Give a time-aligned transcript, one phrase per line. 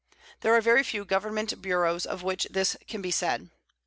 [0.39, 3.51] There are very few Government bureaus of which this can be said.